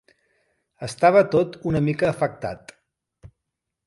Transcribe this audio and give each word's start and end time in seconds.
Estava 0.85 1.21
tot 1.35 1.57
una 1.71 1.81
mica 1.89 2.09
afectat. 2.13 2.73